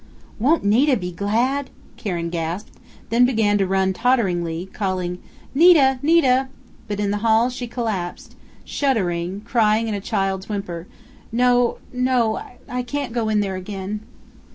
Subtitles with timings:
[0.39, 2.73] "Won't Nita be glad?" Karen gasped,
[3.11, 5.19] then began to run totteringly, calling:
[5.53, 5.99] "Nita!
[6.01, 6.47] Nita!"
[6.87, 8.35] But in the hall she collapsed,
[8.65, 10.87] shuddering, crying in a child's whimper:
[11.31, 12.41] "No, no!
[12.67, 13.99] I can't go in there again!"